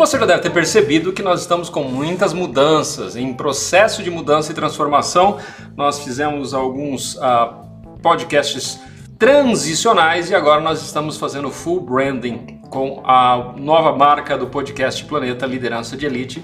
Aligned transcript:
Você 0.00 0.18
já 0.18 0.24
deve 0.24 0.40
ter 0.40 0.48
percebido 0.48 1.12
que 1.12 1.22
nós 1.22 1.42
estamos 1.42 1.68
com 1.68 1.82
muitas 1.82 2.32
mudanças, 2.32 3.16
em 3.16 3.34
processo 3.34 4.02
de 4.02 4.10
mudança 4.10 4.50
e 4.50 4.54
transformação. 4.54 5.36
Nós 5.76 5.98
fizemos 5.98 6.54
alguns 6.54 7.16
uh, 7.16 7.54
podcasts 8.02 8.80
transicionais 9.18 10.30
e 10.30 10.34
agora 10.34 10.62
nós 10.62 10.80
estamos 10.80 11.18
fazendo 11.18 11.50
full 11.50 11.82
branding 11.82 12.62
com 12.70 13.02
a 13.04 13.52
nova 13.58 13.94
marca 13.94 14.38
do 14.38 14.46
podcast 14.46 15.04
Planeta 15.04 15.44
Liderança 15.44 15.98
de 15.98 16.06
Elite, 16.06 16.42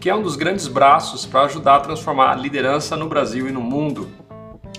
que 0.00 0.08
é 0.08 0.14
um 0.14 0.22
dos 0.22 0.34
grandes 0.34 0.66
braços 0.66 1.26
para 1.26 1.42
ajudar 1.42 1.76
a 1.76 1.80
transformar 1.80 2.32
a 2.32 2.34
liderança 2.34 2.96
no 2.96 3.06
Brasil 3.06 3.46
e 3.46 3.52
no 3.52 3.60
mundo. 3.60 4.08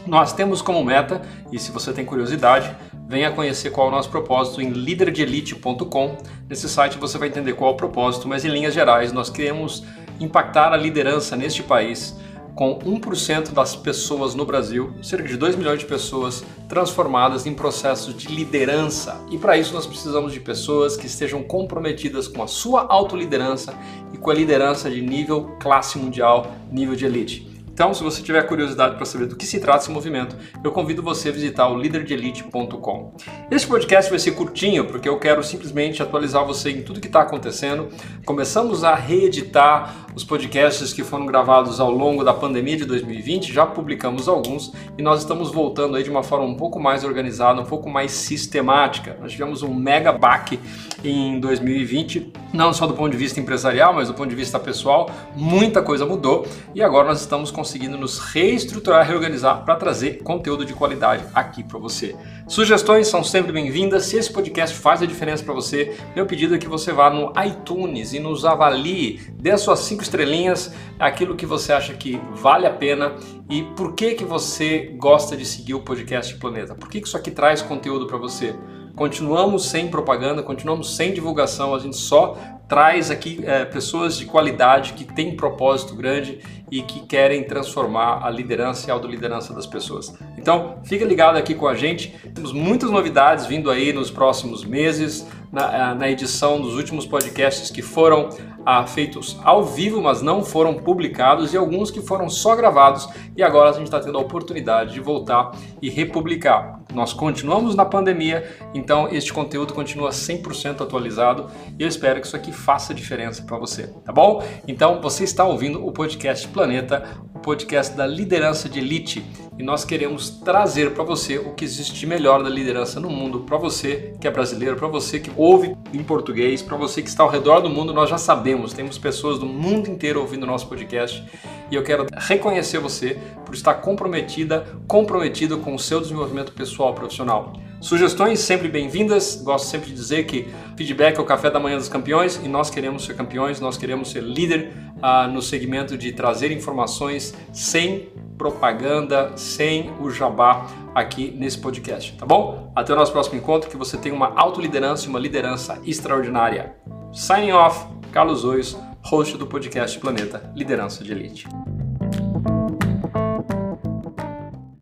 Nós 0.08 0.34
temos 0.34 0.64
como 0.64 0.84
meta, 0.84 1.22
e 1.52 1.60
se 1.60 1.72
você 1.72 1.94
tem 1.94 2.04
curiosidade, 2.04 2.76
venha 3.08 3.32
conhecer 3.32 3.72
qual 3.72 3.88
é 3.88 3.90
o 3.90 3.94
nosso 3.94 4.10
propósito 4.10 4.62
em 4.62 4.70
líderdelite.com. 4.70 6.18
Nesse 6.50 6.68
site 6.68 6.98
você 6.98 7.18
vai 7.18 7.28
entender 7.28 7.54
qual 7.54 7.72
é 7.72 7.74
o 7.74 7.78
propósito, 7.78 8.28
mas 8.28 8.44
em 8.44 8.50
linhas 8.50 8.74
gerais 8.74 9.12
nós 9.12 9.30
queremos 9.30 9.84
impactar 10.20 10.74
a 10.74 10.78
liderança 10.78 11.36
neste 11.36 11.62
país 11.62 12.16
com 12.56 12.80
1% 12.80 13.52
das 13.52 13.76
pessoas 13.76 14.34
no 14.34 14.46
Brasil, 14.46 14.94
cerca 15.04 15.28
de 15.28 15.36
2 15.36 15.58
milhões 15.58 15.80
de 15.80 15.86
pessoas 15.86 16.44
transformadas 16.70 17.46
em 17.46 17.54
processos 17.54 18.16
de 18.16 18.30
liderança. 18.30 19.22
E 19.30 19.38
para 19.38 19.58
isso 19.58 19.74
nós 19.74 19.86
precisamos 19.86 20.32
de 20.32 20.40
pessoas 20.40 20.96
que 20.96 21.06
estejam 21.06 21.44
comprometidas 21.44 22.30
com 22.30 22.42
a 22.42 22.48
sua 22.48 22.86
autoliderança 22.88 23.74
e 24.14 24.18
com 24.18 24.32
a 24.32 24.34
liderança 24.34 24.90
de 24.90 25.02
nível 25.02 25.58
classe 25.60 25.98
mundial, 25.98 26.48
nível 26.72 26.96
de 26.96 27.06
elite. 27.06 27.55
Então, 27.76 27.94
se 27.94 28.02
você 28.02 28.22
tiver 28.22 28.42
curiosidade 28.44 28.96
para 28.96 29.04
saber 29.06 29.26
do 29.26 29.36
que 29.36 29.46
se 29.46 29.60
trata 29.60 29.80
esse 29.80 29.92
movimento, 29.92 30.34
eu 30.64 30.72
convido 30.72 31.04
você 31.04 31.28
a 31.28 31.32
visitar 31.34 31.68
o 31.68 31.78
líderdelite.com. 31.78 33.14
Este 33.52 33.68
podcast 33.68 34.10
vai 34.10 34.18
ser 34.18 34.32
curtinho, 34.32 34.86
porque 34.86 35.10
eu 35.10 35.20
quero 35.20 35.44
simplesmente 35.44 36.02
atualizar 36.02 36.46
você 36.46 36.70
em 36.72 36.84
tudo 36.84 37.02
que 37.02 37.08
está 37.08 37.20
acontecendo. 37.20 37.90
Começamos 38.26 38.86
a 38.86 38.96
reeditar 38.96 40.06
os 40.16 40.24
podcasts 40.24 40.94
que 40.94 41.04
foram 41.04 41.26
gravados 41.26 41.82
ao 41.82 41.92
longo 41.92 42.24
da 42.24 42.34
pandemia 42.34 42.78
de 42.78 42.86
2020, 42.86 43.52
já 43.52 43.66
publicamos 43.66 44.30
alguns 44.30 44.72
e 44.98 45.02
nós 45.02 45.20
estamos 45.20 45.52
voltando 45.52 45.98
aí 45.98 46.04
de 46.04 46.10
uma 46.10 46.24
forma 46.24 46.46
um 46.46 46.56
pouco 46.56 46.80
mais 46.80 47.04
organizada, 47.04 47.60
um 47.60 47.66
pouco 47.66 47.90
mais 47.90 48.14
sistemática. 48.14 49.18
Nós 49.20 49.34
tivemos 49.34 49.64
um 49.64 49.74
mega 49.74 50.14
baque 50.14 50.58
em 51.04 51.42
2020, 51.42 52.32
não 52.56 52.74
só 52.74 52.88
do 52.88 52.94
ponto 52.94 53.12
de 53.12 53.18
vista 53.18 53.40
empresarial, 53.40 53.94
mas 53.94 54.08
do 54.08 54.14
ponto 54.14 54.30
de 54.30 54.36
vista 54.36 54.60
pessoal, 54.60 55.10
muita 55.36 55.82
coisa 55.82 56.06
mudou 56.06 56.48
e 56.74 56.82
agora 56.82 57.08
nós 57.08 57.22
estamos 57.22 57.52
conseguindo 57.52 57.98
nos 57.98 58.20
reestruturar, 58.20 59.06
reorganizar 59.06 59.64
para 59.64 59.76
trazer 59.76 60.24
conteúdo 60.24 60.66
de 60.66 60.74
qualidade 60.74 61.26
aqui 61.34 61.64
para 61.64 61.78
você. 61.78 62.16
Sugestões 62.48 63.08
são 63.08 63.24
sempre 63.24 63.52
bem-vindas. 63.52 64.06
Se 64.06 64.18
esse 64.18 64.32
podcast 64.32 64.76
faz 64.78 65.02
a 65.02 65.06
diferença 65.06 65.44
para 65.44 65.54
você, 65.54 65.96
meu 66.16 66.26
pedido 66.26 66.56
é 66.56 66.58
que 66.58 66.68
você 66.68 66.92
vá 66.92 67.10
no 67.10 67.34
iTunes 67.44 68.14
e 68.14 68.20
nos 68.20 68.46
avalie, 68.46 69.20
dê 69.34 69.52
as 69.52 69.62
suas 69.62 69.80
cinco 69.80 70.04
estrelinhas, 70.04 70.74
aquilo 71.00 71.36
que 71.36 71.46
você 71.46 71.74
acha 71.74 71.94
que 71.94 72.22
vale 72.34 72.66
a 72.66 72.72
pena 72.72 73.16
e 73.50 73.64
por 73.76 73.94
que 73.94 74.14
que 74.14 74.24
você 74.24 74.96
gosta 74.98 75.36
de 75.36 75.46
seguir 75.46 75.74
o 75.74 75.82
podcast 75.82 76.36
Planeta. 76.36 76.76
Por 76.76 76.90
que, 76.90 77.02
que 77.02 77.08
isso 77.08 77.18
aqui 77.18 77.32
traz 77.32 77.62
conteúdo 77.62 78.08
para 78.08 78.18
você? 78.18 78.56
Continuamos 78.96 79.70
sem 79.70 79.90
propaganda, 79.90 80.42
continuamos 80.42 80.96
sem 80.96 81.14
divulgação, 81.14 81.76
a 81.76 81.80
gente 81.80 81.98
só 81.98 82.38
traz 82.68 83.12
aqui 83.12 83.42
é, 83.44 83.66
pessoas 83.66 84.18
de 84.18 84.26
qualidade 84.26 84.94
que 84.94 85.04
têm 85.04 85.36
propósito 85.36 85.96
grande 85.96 86.40
e 86.72 86.82
que 86.82 87.02
querem 87.02 87.44
transformar 87.44 88.26
a 88.26 88.30
liderança 88.30 88.88
e 88.88 88.92
a 88.92 88.94
autoliderança 88.94 89.54
das 89.54 89.68
pessoas. 89.68 90.18
Então, 90.38 90.78
fica 90.84 91.06
ligado 91.06 91.38
aqui 91.38 91.54
com 91.54 91.68
a 91.68 91.76
gente. 91.76 92.16
Temos 92.34 92.52
muitas 92.54 92.90
novidades 92.90 93.46
vindo 93.46 93.70
aí 93.70 93.94
nos 93.94 94.10
próximos 94.10 94.64
meses, 94.64 95.28
na, 95.56 95.96
na 95.96 96.10
edição 96.10 96.60
dos 96.60 96.76
últimos 96.76 97.06
podcasts 97.06 97.72
que 97.72 97.82
foram 97.82 98.28
ah, 98.66 98.86
feitos 98.86 99.40
ao 99.42 99.64
vivo, 99.64 100.02
mas 100.02 100.22
não 100.22 100.44
foram 100.44 100.74
publicados, 100.74 101.54
e 101.54 101.58
alguns 101.58 101.90
que 101.90 102.02
foram 102.02 102.30
só 102.30 102.56
gravados, 102.56 103.08
e 103.38 103.42
agora 103.42 103.70
a 103.70 103.74
gente 103.74 103.86
está 103.86 104.00
tendo 104.00 104.18
a 104.18 104.22
oportunidade 104.22 104.94
de 104.94 105.00
voltar 105.00 105.52
e 105.82 105.90
republicar. 105.90 106.82
Nós 106.94 107.14
continuamos 107.14 107.74
na 107.74 107.86
pandemia, 107.86 108.50
então 108.74 109.08
este 109.10 109.32
conteúdo 109.32 109.74
continua 109.74 110.10
100% 110.10 110.82
atualizado 110.82 111.48
e 111.78 111.84
eu 111.84 111.88
espero 111.88 112.20
que 112.20 112.28
isso 112.28 112.36
aqui 112.36 112.52
faça 112.52 112.94
diferença 112.94 113.44
para 113.44 113.58
você, 113.58 113.88
tá 114.04 114.12
bom? 114.12 114.44
Então 114.68 115.02
você 115.02 115.24
está 115.24 115.44
ouvindo 115.44 115.86
o 115.86 115.92
podcast 115.92 116.48
Planeta, 116.48 117.04
o 117.34 117.40
podcast 117.40 117.96
da 117.96 118.06
liderança 118.06 118.68
de 118.68 118.80
elite 118.80 119.26
e 119.58 119.64
nós 119.64 119.86
queremos 119.86 120.30
trazer 120.30 120.92
para 120.94 121.04
você 121.04 121.38
o 121.38 121.54
que 121.54 121.64
existe 121.64 122.06
melhor 122.06 122.44
da 122.44 122.50
liderança 122.50 123.00
no 123.00 123.10
mundo, 123.10 123.42
para 123.42 123.58
você 123.58 124.14
que 124.20 124.28
é 124.28 124.32
brasileiro, 124.32 124.76
para 124.76 124.88
você 124.88 125.20
que 125.20 125.32
ouve 125.36 125.76
em 125.94 126.04
português, 126.04 126.62
para 126.62 126.76
você 126.76 127.02
que 127.02 127.10
está 127.10 127.24
ao 127.24 127.30
redor 127.30 127.62
do 127.62 127.70
mundo, 127.70 127.94
nós 127.94 128.10
já 128.10 128.18
sabemos, 128.18 128.74
temos 128.74 128.98
pessoas 128.98 129.40
do 129.40 129.46
mundo 129.46 129.90
inteiro 129.90 130.20
ouvindo 130.20 130.44
o 130.44 130.48
nosso 130.48 130.68
podcast 130.68 131.24
e 131.72 131.76
eu 131.76 131.84
quero 131.84 132.06
reconhecer 132.18 132.80
você 132.80 133.18
por 133.46 133.56
estar 133.56 133.76
comprometida, 133.76 134.68
comprometido 134.88 135.58
com 135.60 135.74
o 135.74 135.80
seu 135.80 136.02
desenvolvimento 136.02 136.52
pessoal 136.52 136.94
profissional. 136.94 137.54
Sugestões 137.82 138.40
sempre 138.40 138.68
bem-vindas. 138.68 139.42
Gosto 139.44 139.68
sempre 139.68 139.90
de 139.90 139.96
dizer 139.96 140.26
que 140.26 140.48
feedback 140.76 141.18
é 141.18 141.22
o 141.22 141.26
café 141.26 141.52
da 141.52 141.60
manhã 141.60 141.78
dos 141.78 141.90
campeões 141.90 142.40
e 142.44 142.48
nós 142.48 142.70
queremos 142.70 143.06
ser 143.06 143.16
campeões, 143.16 143.60
nós 143.60 143.78
queremos 143.78 144.10
ser 144.10 144.24
líder 144.24 144.72
ah, 145.02 145.28
no 145.28 145.42
segmento 145.42 145.98
de 145.98 146.12
trazer 146.12 146.52
informações 146.52 147.36
sem 147.54 148.10
propaganda, 148.38 149.34
sem 149.36 149.92
o 150.00 150.10
jabá 150.10 150.68
aqui 150.94 151.32
nesse 151.38 151.58
podcast, 151.58 152.14
tá 152.18 152.26
bom? 152.26 152.72
Até 152.76 152.94
o 152.94 152.96
nosso 152.96 153.12
próximo 153.12 153.38
encontro, 153.38 153.70
que 153.70 153.78
você 153.78 153.98
tenha 153.98 154.16
uma 154.16 154.34
autoliderança 154.36 155.06
e 155.06 155.10
uma 155.10 155.20
liderança 155.20 155.80
extraordinária. 155.86 156.76
Signing 157.14 157.52
off, 157.52 157.86
Carlos 158.12 158.44
Ois, 158.44 158.78
host 159.04 159.38
do 159.38 159.46
podcast 159.46 160.00
Planeta 160.00 160.52
Liderança 160.56 161.04
de 161.04 161.12
Elite. 161.12 161.48